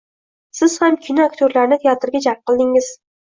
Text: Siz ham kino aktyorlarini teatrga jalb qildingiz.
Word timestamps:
Siz 0.59 0.77
ham 0.83 0.95
kino 1.03 1.27
aktyorlarini 1.31 1.79
teatrga 1.85 2.23
jalb 2.29 2.41
qildingiz. 2.53 2.91